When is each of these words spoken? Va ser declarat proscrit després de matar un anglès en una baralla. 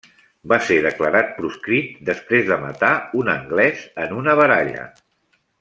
Va 0.53 0.57
ser 0.69 0.77
declarat 0.85 1.29
proscrit 1.35 2.01
després 2.09 2.49
de 2.49 2.59
matar 2.65 2.91
un 3.23 3.31
anglès 3.37 3.87
en 4.07 4.21
una 4.23 4.39
baralla. 4.45 4.89